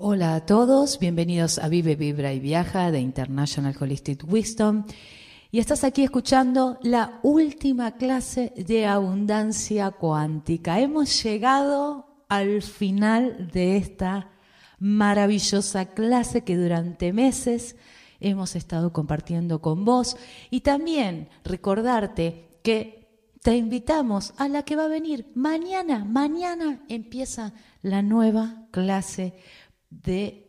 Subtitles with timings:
[0.00, 4.84] Hola a todos, bienvenidos a Vive, Vibra y Viaja de International Holistic Wisdom.
[5.50, 10.78] Y estás aquí escuchando la última clase de abundancia cuántica.
[10.78, 14.30] Hemos llegado al final de esta
[14.78, 17.74] maravillosa clase que durante meses
[18.20, 20.16] hemos estado compartiendo con vos
[20.48, 23.08] y también recordarte que
[23.42, 26.04] te invitamos a la que va a venir mañana.
[26.04, 27.52] Mañana empieza
[27.82, 29.34] la nueva clase
[29.90, 30.48] de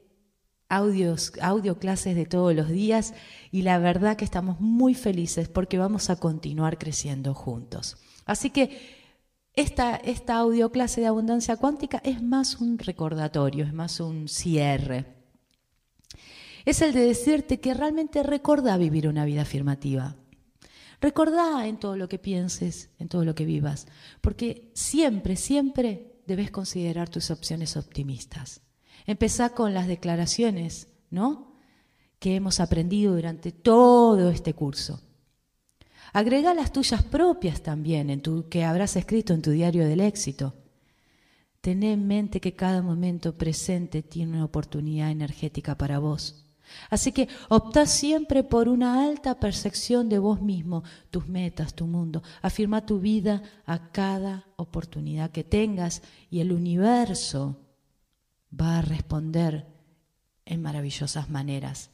[0.70, 3.14] audios, audio clases de todos los días
[3.52, 7.98] y la verdad que estamos muy felices porque vamos a continuar creciendo juntos.
[8.26, 9.00] Así que
[9.54, 15.06] esta, esta audio clase de abundancia cuántica es más un recordatorio, es más un cierre.
[16.66, 20.16] Es el de decirte que realmente recordá vivir una vida afirmativa.
[21.02, 23.88] Recordá en todo lo que pienses, en todo lo que vivas,
[24.22, 28.62] porque siempre, siempre debes considerar tus opciones optimistas.
[29.06, 31.54] Empezá con las declaraciones, ¿no?
[32.20, 35.02] Que hemos aprendido durante todo este curso.
[36.14, 40.56] Agrega las tuyas propias también, en tu, que habrás escrito en tu diario del éxito.
[41.62, 46.46] Ten en mente que cada momento presente tiene una oportunidad energética para vos.
[46.90, 52.24] Así que opta siempre por una alta percepción de vos mismo, tus metas, tu mundo.
[52.42, 57.58] Afirma tu vida a cada oportunidad que tengas y el universo
[58.52, 59.68] va a responder
[60.46, 61.92] en maravillosas maneras.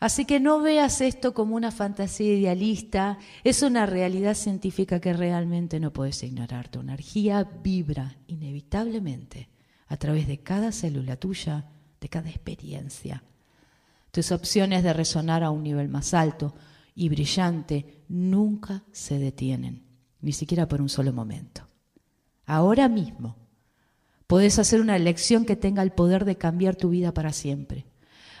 [0.00, 5.78] Así que no veas esto como una fantasía idealista, es una realidad científica que realmente
[5.78, 6.68] no puedes ignorar.
[6.68, 9.48] Tu energía vibra inevitablemente
[9.86, 11.66] a través de cada célula tuya,
[12.00, 13.22] de cada experiencia.
[14.10, 16.54] Tus opciones de resonar a un nivel más alto
[16.96, 19.84] y brillante nunca se detienen,
[20.20, 21.68] ni siquiera por un solo momento.
[22.44, 23.36] Ahora mismo
[24.26, 27.86] Podés hacer una elección que tenga el poder de cambiar tu vida para siempre.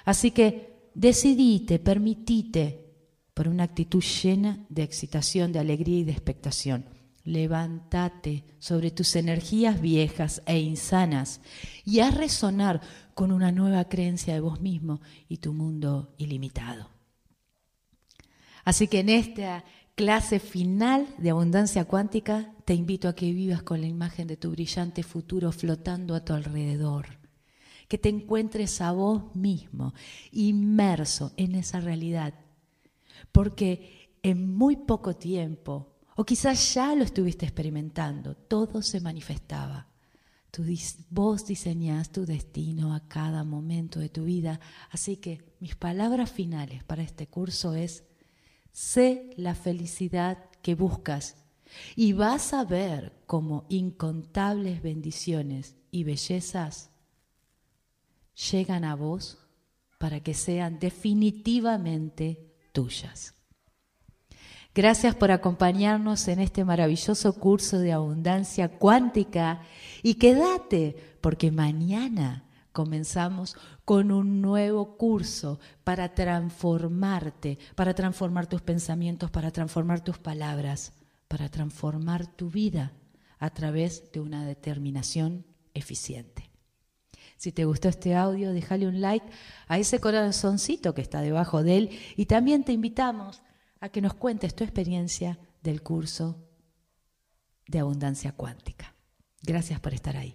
[0.04, 2.82] Así que decidite, permitite,
[3.34, 6.84] por una actitud llena de excitación, de alegría y de expectación.
[7.24, 11.40] Levántate sobre tus energías viejas e insanas
[11.84, 12.80] y haz resonar
[13.14, 16.90] con una nueva creencia de vos mismo y tu mundo ilimitado.
[18.64, 19.64] Así que en esta
[19.94, 24.50] clase final de abundancia cuántica, te invito a que vivas con la imagen de tu
[24.50, 27.18] brillante futuro flotando a tu alrededor.
[27.88, 29.92] Que te encuentres a vos mismo,
[30.30, 32.34] inmerso en esa realidad.
[33.32, 39.88] Porque en muy poco tiempo, o quizás ya lo estuviste experimentando, todo se manifestaba.
[40.50, 40.64] Tú,
[41.10, 44.60] vos diseñás tu destino a cada momento de tu vida.
[44.90, 48.04] Así que mis palabras finales para este curso es,
[48.72, 51.36] Sé la felicidad que buscas
[51.94, 56.90] y vas a ver cómo incontables bendiciones y bellezas
[58.50, 59.38] llegan a vos
[59.98, 63.34] para que sean definitivamente tuyas.
[64.74, 69.60] Gracias por acompañarnos en este maravilloso curso de abundancia cuántica
[70.02, 79.30] y quédate porque mañana comenzamos con un nuevo curso para transformarte, para transformar tus pensamientos,
[79.30, 80.92] para transformar tus palabras,
[81.28, 82.92] para transformar tu vida
[83.38, 86.50] a través de una determinación eficiente.
[87.36, 89.26] Si te gustó este audio, déjale un like
[89.66, 93.42] a ese corazoncito que está debajo de él y también te invitamos
[93.80, 96.48] a que nos cuentes tu experiencia del curso
[97.66, 98.94] de abundancia cuántica.
[99.42, 100.32] Gracias por estar ahí.